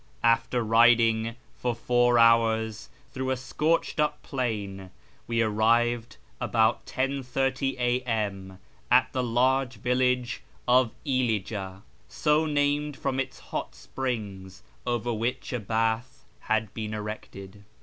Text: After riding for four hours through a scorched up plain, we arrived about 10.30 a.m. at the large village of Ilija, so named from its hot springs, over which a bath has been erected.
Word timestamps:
After 0.23 0.63
riding 0.63 1.35
for 1.55 1.75
four 1.75 2.17
hours 2.17 2.89
through 3.11 3.29
a 3.29 3.37
scorched 3.37 3.99
up 3.99 4.23
plain, 4.23 4.89
we 5.27 5.43
arrived 5.43 6.17
about 6.39 6.87
10.30 6.87 7.75
a.m. 7.77 8.57
at 8.89 9.13
the 9.13 9.21
large 9.21 9.75
village 9.75 10.41
of 10.67 10.89
Ilija, 11.05 11.83
so 12.09 12.47
named 12.47 12.97
from 12.97 13.19
its 13.19 13.37
hot 13.53 13.75
springs, 13.75 14.63
over 14.87 15.13
which 15.13 15.53
a 15.53 15.59
bath 15.59 16.25
has 16.39 16.67
been 16.73 16.95
erected. 16.95 17.63